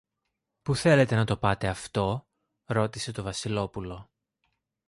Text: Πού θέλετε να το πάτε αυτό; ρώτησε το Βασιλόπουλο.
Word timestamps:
Πού 0.61 0.75
θέλετε 0.75 1.15
να 1.15 1.25
το 1.25 1.37
πάτε 1.37 1.67
αυτό; 1.67 2.27
ρώτησε 2.65 3.11
το 3.11 3.23
Βασιλόπουλο. 3.23 4.09